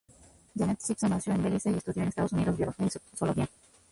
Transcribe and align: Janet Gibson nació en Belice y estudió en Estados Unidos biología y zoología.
Janet 0.55 0.81
Gibson 0.83 1.11
nació 1.11 1.33
en 1.33 1.43
Belice 1.43 1.69
y 1.69 1.75
estudió 1.75 2.01
en 2.01 2.09
Estados 2.09 2.33
Unidos 2.33 2.57
biología 2.57 2.87
y 2.87 3.15
zoología. 3.17 3.47